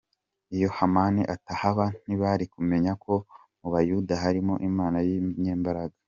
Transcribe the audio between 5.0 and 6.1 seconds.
y'inyembaraga.